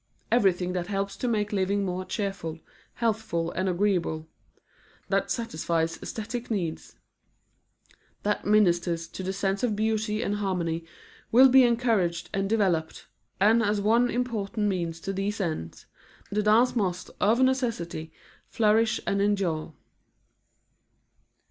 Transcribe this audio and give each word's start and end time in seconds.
Everything 0.31 0.73
that 0.73 0.87
helps 0.87 1.15
to 1.17 1.27
make 1.27 1.51
living 1.53 1.85
more 1.85 2.03
cheerful, 2.03 2.59
healthful 2.95 3.51
and 3.51 3.69
agreeable; 3.69 4.25
that 5.09 5.29
satisfies 5.29 6.01
aesthetic 6.01 6.49
needs; 6.49 6.95
that 8.23 8.43
ministers 8.43 9.07
to 9.07 9.21
the 9.21 9.31
sense 9.31 9.61
of 9.61 9.75
beauty 9.75 10.23
and 10.23 10.37
harmony, 10.37 10.85
will 11.31 11.49
be 11.49 11.61
encouraged 11.61 12.31
and 12.33 12.49
developed, 12.49 13.05
and 13.39 13.61
as 13.61 13.79
one 13.79 14.09
important 14.09 14.67
means 14.67 14.99
to 14.99 15.13
these 15.13 15.39
ends, 15.39 15.85
the 16.31 16.41
dance 16.41 16.75
must 16.75 17.11
of 17.19 17.39
necessity 17.39 18.11
flourish 18.49 18.99
and 19.05 19.21
endure. 19.21 19.71